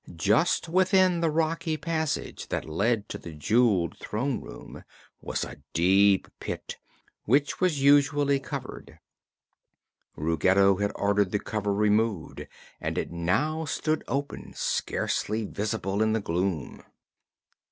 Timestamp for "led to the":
2.65-3.33